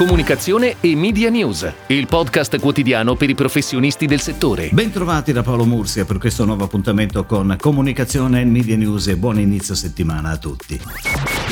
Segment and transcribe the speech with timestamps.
[0.00, 4.70] comunicazione e media news, il podcast quotidiano per i professionisti del settore.
[4.72, 9.38] Bentrovati da Paolo Mursia per questo nuovo appuntamento con comunicazione e media news e buon
[9.38, 10.80] inizio settimana a tutti.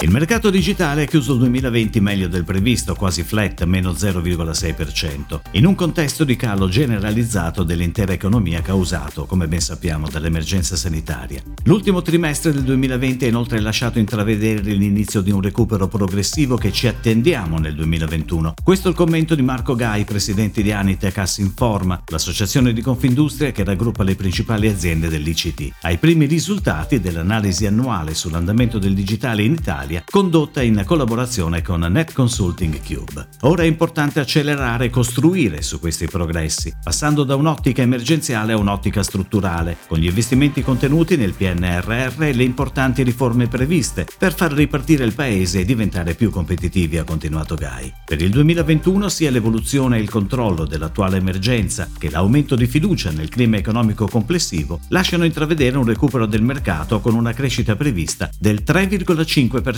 [0.00, 5.66] Il mercato digitale ha chiuso il 2020 meglio del previsto, quasi flat, meno 0,6%, in
[5.66, 11.42] un contesto di calo generalizzato dell'intera economia causato, come ben sappiamo, dall'emergenza sanitaria.
[11.64, 16.86] L'ultimo trimestre del 2020 ha inoltre lasciato intravedere l'inizio di un recupero progressivo che ci
[16.86, 18.54] attendiamo nel 2021.
[18.62, 23.64] Questo è il commento di Marco Gai, presidente di Anite Informa, l'associazione di Confindustria che
[23.64, 29.86] raggruppa le principali aziende dell'ICT, ai primi risultati dell'analisi annuale sull'andamento del digitale in Italia
[29.88, 33.28] Italia, condotta in collaborazione con Net Consulting Cube.
[33.42, 39.02] Ora è importante accelerare e costruire su questi progressi, passando da un'ottica emergenziale a un'ottica
[39.02, 45.04] strutturale, con gli investimenti contenuti nel PNRR e le importanti riforme previste per far ripartire
[45.04, 47.92] il paese e diventare più competitivi, ha continuato Gai.
[48.04, 53.28] Per il 2021 sia l'evoluzione e il controllo dell'attuale emergenza che l'aumento di fiducia nel
[53.28, 59.77] clima economico complessivo lasciano intravedere un recupero del mercato con una crescita prevista del 3,5%.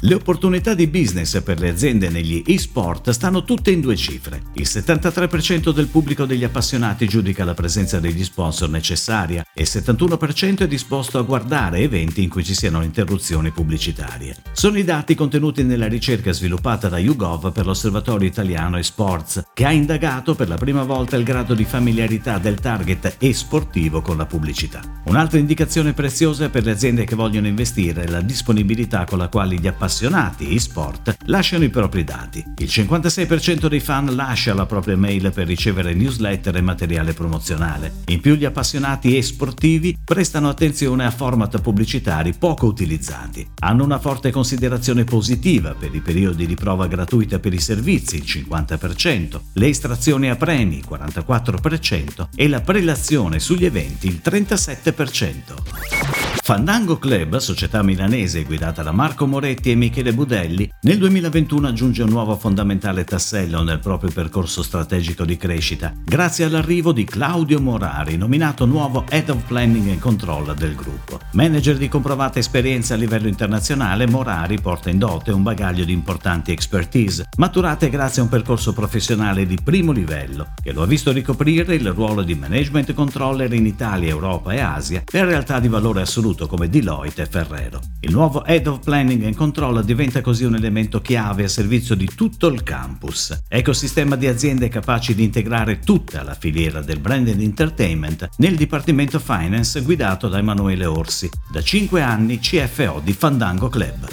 [0.00, 4.42] Le opportunità di business per le aziende negli e-sport stanno tutte in due cifre.
[4.52, 10.58] Il 73% del pubblico degli appassionati giudica la presenza degli sponsor necessaria e il 71%
[10.58, 14.36] è disposto a guardare eventi in cui ci siano interruzioni pubblicitarie.
[14.52, 19.72] Sono i dati contenuti nella ricerca sviluppata da YouGov per l'Osservatorio Italiano e-Sports, che ha
[19.72, 24.80] indagato per la prima volta il grado di familiarità del target e-sportivo con la pubblicità.
[25.06, 29.56] Un'altra indicazione preziosa per le aziende che vogliono investire è la disponibilità con la quale
[29.56, 32.44] gli appassionati appassionati e-sport lasciano i propri dati.
[32.58, 38.02] Il 56% dei fan lascia la propria mail per ricevere newsletter e materiale promozionale.
[38.08, 43.48] In più gli appassionati e-sportivi prestano attenzione a format pubblicitari poco utilizzati.
[43.60, 48.24] Hanno una forte considerazione positiva per i periodi di prova gratuita per i servizi, il
[48.26, 56.17] 50%, le estrazioni a premi, il 44% e la prelazione sugli eventi, il 37%.
[56.48, 62.08] Fandango Club, società milanese guidata da Marco Moretti e Michele Budelli, nel 2021 aggiunge un
[62.08, 68.64] nuovo fondamentale tassello nel proprio percorso strategico di crescita, grazie all'arrivo di Claudio Morari, nominato
[68.64, 71.20] nuovo Head of Planning and Control del gruppo.
[71.32, 76.50] Manager di comprovata esperienza a livello internazionale, Morari porta in dote un bagaglio di importanti
[76.50, 81.74] expertise, maturate grazie a un percorso professionale di primo livello, che lo ha visto ricoprire
[81.74, 86.36] il ruolo di management controller in Italia, Europa e Asia per realtà di valore assoluto
[86.38, 87.80] conosciuto come Deloitte e Ferrero.
[88.00, 92.08] Il nuovo Head of Planning and Control diventa così un elemento chiave a servizio di
[92.14, 98.28] tutto il campus, ecosistema di aziende capaci di integrare tutta la filiera del branded entertainment
[98.36, 104.06] nel Dipartimento Finance guidato da Emanuele Orsi, da 5 anni CFO di Fandango Club.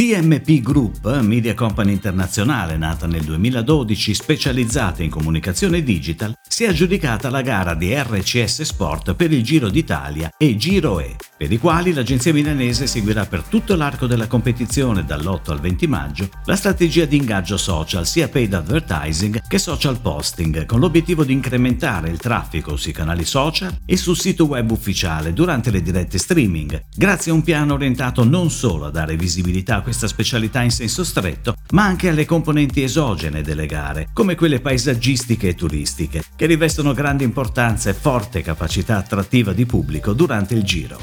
[0.00, 7.30] TMP Group, media company internazionale nata nel 2012 specializzata in comunicazione digital, si è aggiudicata
[7.30, 11.94] la gara di RCS Sport per il Giro d'Italia e Giro E, per i quali
[11.94, 17.16] l'agenzia milanese seguirà per tutto l'arco della competizione dall'8 al 20 maggio la strategia di
[17.16, 22.92] ingaggio social sia paid advertising che social posting con l'obiettivo di incrementare il traffico sui
[22.92, 27.72] canali social e sul sito web ufficiale durante le dirette streaming, grazie a un piano
[27.72, 32.26] orientato non solo a dare visibilità a questa specialità in senso stretto, ma anche alle
[32.26, 38.42] componenti esogene delle gare, come quelle paesaggistiche e turistiche, che rivestono grande importanza e forte
[38.42, 40.98] capacità attrattiva di pubblico durante il giro.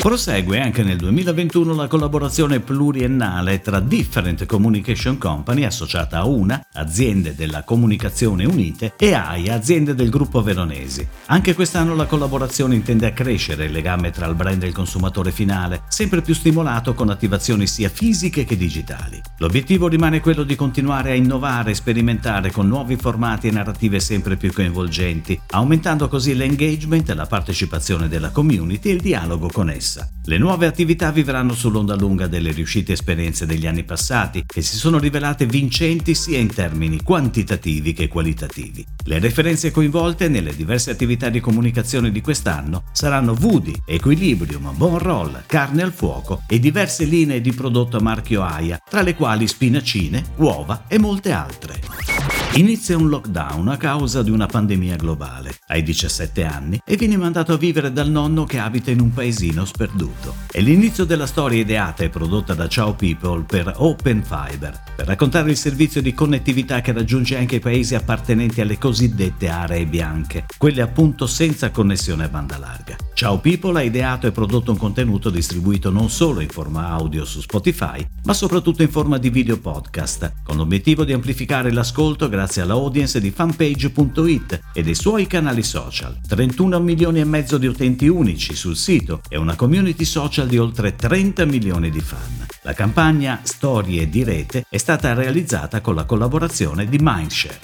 [0.00, 7.34] Prosegue anche nel 2021 la collaborazione pluriennale tra Different Communication Company, associata a UNA, aziende
[7.34, 11.06] della comunicazione unite, e AI, aziende del gruppo Veronesi.
[11.26, 15.82] Anche quest'anno la collaborazione intende accrescere il legame tra il brand e il consumatore finale,
[15.88, 19.20] sempre più stimolato con attivazioni sia fisiche che digitali.
[19.36, 24.38] L'obiettivo rimane quello di continuare a innovare e sperimentare con nuovi formati e narrative sempre
[24.38, 30.08] più coinvolgenti, aumentando così l'engagement, la partecipazione della community e il dialogo con essa stessa.
[30.24, 34.98] Le nuove attività vivranno sull'onda lunga delle riuscite esperienze degli anni passati che si sono
[34.98, 38.86] rivelate vincenti sia in termini quantitativi che qualitativi.
[39.04, 45.42] Le referenze coinvolte nelle diverse attività di comunicazione di quest'anno saranno Woody, Equilibrium, Bon Roll,
[45.46, 50.32] Carne al fuoco e diverse linee di prodotto a marchio AIA, tra le quali spinacine,
[50.36, 52.09] uova e molte altre.
[52.54, 55.54] Inizia un lockdown a causa di una pandemia globale.
[55.68, 59.64] Hai 17 anni e vieni mandato a vivere dal nonno che abita in un paesino
[59.64, 60.34] sperduto.
[60.50, 65.50] È l'inizio della storia ideata e prodotta da Ciao People per Open Fiber, per raccontare
[65.50, 70.82] il servizio di connettività che raggiunge anche i paesi appartenenti alle cosiddette aree bianche, quelle
[70.82, 72.96] appunto senza connessione a banda larga.
[73.14, 77.40] Ciao People ha ideato e prodotto un contenuto distribuito non solo in forma audio su
[77.40, 83.20] Spotify, ma soprattutto in forma di video podcast, con l'obiettivo di amplificare l'ascolto grazie all'audience
[83.20, 86.18] di fanpage.it e dei suoi canali social.
[86.26, 90.96] 31 milioni e mezzo di utenti unici sul sito e una community social di oltre
[90.96, 92.46] 30 milioni di fan.
[92.62, 97.60] La campagna Storie di rete è stata realizzata con la collaborazione di Mindshare.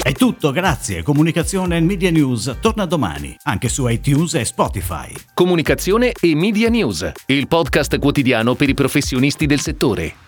[0.00, 1.02] È tutto, grazie.
[1.02, 5.12] Comunicazione e Media News torna domani, anche su iTunes e Spotify.
[5.34, 10.25] Comunicazione e Media News, il podcast quotidiano per i professionisti del settore.